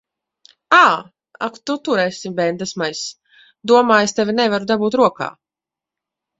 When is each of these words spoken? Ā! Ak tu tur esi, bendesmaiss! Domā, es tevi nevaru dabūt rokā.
Ā! 0.77 0.87
Ak 1.47 1.59
tu 1.69 1.75
tur 1.89 2.01
esi, 2.05 2.33
bendesmaiss! 2.41 3.05
Domā, 3.75 4.01
es 4.09 4.19
tevi 4.21 4.39
nevaru 4.41 4.73
dabūt 4.75 5.01
rokā. 5.05 5.33